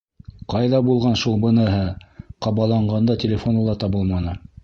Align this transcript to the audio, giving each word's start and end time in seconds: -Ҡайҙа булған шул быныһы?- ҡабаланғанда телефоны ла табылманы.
-Ҡайҙа 0.53 0.79
булған 0.87 1.17
шул 1.23 1.35
быныһы?- 1.43 1.83
ҡабаланғанда 2.47 3.19
телефоны 3.27 3.69
ла 3.69 3.79
табылманы. 3.85 4.37